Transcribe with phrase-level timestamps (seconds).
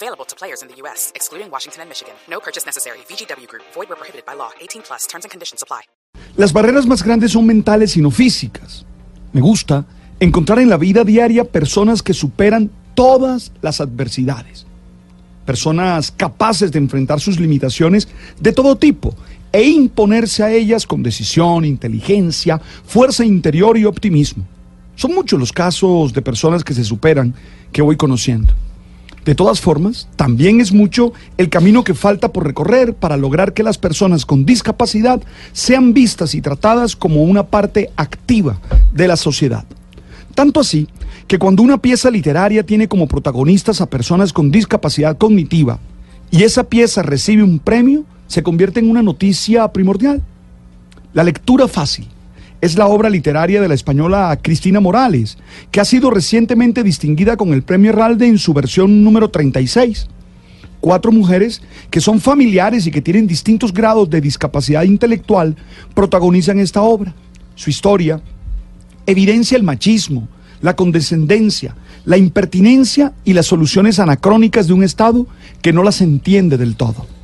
[0.00, 2.14] Available to players in the U.S., excluding Washington and Michigan.
[2.28, 2.98] No purchase necessary.
[3.08, 3.64] VGW Group.
[3.74, 4.50] Void where prohibited by law.
[4.60, 5.08] 18 plus.
[5.08, 5.82] Terms and conditions apply.
[6.36, 8.86] Las barreras más grandes son mentales y no físicas.
[9.32, 9.86] Me gusta
[10.20, 14.66] encontrar en la vida diaria personas que superan todas las adversidades.
[15.44, 18.06] Personas capaces de enfrentar sus limitaciones
[18.38, 19.16] de todo tipo
[19.50, 24.46] e imponerse a ellas con decisión, inteligencia, fuerza interior y optimismo.
[24.94, 27.34] Son muchos los casos de personas que se superan
[27.72, 28.52] que voy conociendo.
[29.28, 33.62] De todas formas, también es mucho el camino que falta por recorrer para lograr que
[33.62, 35.20] las personas con discapacidad
[35.52, 38.58] sean vistas y tratadas como una parte activa
[38.94, 39.66] de la sociedad.
[40.34, 40.88] Tanto así
[41.26, 45.78] que cuando una pieza literaria tiene como protagonistas a personas con discapacidad cognitiva
[46.30, 50.22] y esa pieza recibe un premio, se convierte en una noticia primordial.
[51.12, 52.08] La lectura fácil
[52.60, 55.38] es la obra literaria de la española Cristina Morales,
[55.70, 60.08] que ha sido recientemente distinguida con el Premio Herralde en su versión número 36.
[60.80, 65.56] Cuatro mujeres que son familiares y que tienen distintos grados de discapacidad intelectual
[65.94, 67.14] protagonizan esta obra.
[67.54, 68.20] Su historia
[69.06, 70.28] evidencia el machismo,
[70.60, 75.26] la condescendencia, la impertinencia y las soluciones anacrónicas de un Estado
[75.62, 77.17] que no las entiende del todo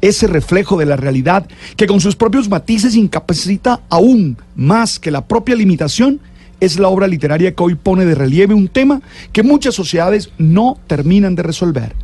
[0.00, 5.26] ese reflejo de la realidad que con sus propios matices incapacita aún más que la
[5.26, 6.20] propia limitación,
[6.60, 10.78] es la obra literaria que hoy pone de relieve un tema que muchas sociedades no
[10.86, 11.94] terminan de resolver.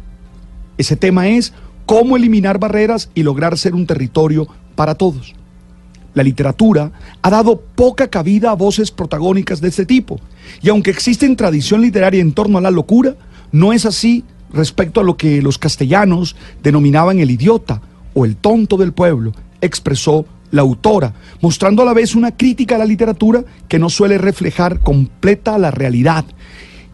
[0.77, 1.53] Ese tema es
[1.87, 5.35] cómo eliminar barreras y lograr ser un territorio para todos.
[6.15, 10.21] La literatura ha dado poca cabida a voces protagónicas de este tipo,
[10.61, 13.15] y aunque existe tradición literaria en torno a la locura,
[13.51, 17.81] no es así respecto a lo que los castellanos denominaban el idiota
[18.15, 22.79] o el tonto del pueblo, expresó la autora, mostrando a la vez una crítica a
[22.79, 26.25] la literatura que no suele reflejar completa la realidad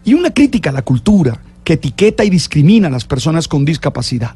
[0.05, 4.35] y una crítica a la cultura que etiqueta y discrimina a las personas con discapacidad.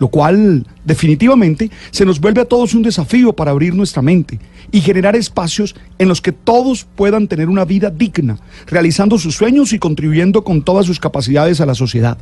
[0.00, 4.40] lo cual definitivamente se nos vuelve a todos un desafío para abrir nuestra mente
[4.72, 9.74] y generar espacios en los que todos puedan tener una vida digna, realizando sus sueños
[9.74, 12.16] y contribuyendo con todas sus capacidades a la sociedad.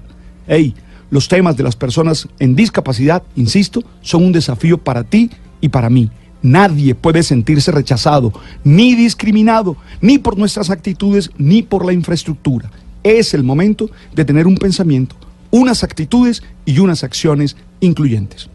[0.48, 0.74] Hey,
[1.10, 5.88] los temas de las personas en discapacidad, insisto, son un desafío para ti y para
[5.88, 6.10] mí.
[6.42, 8.32] Nadie puede sentirse rechazado,
[8.64, 12.72] ni discriminado, ni por nuestras actitudes, ni por la infraestructura.
[13.04, 15.14] Es el momento de tener un pensamiento
[15.50, 18.50] unas actitudes y unas acciones incluyentes.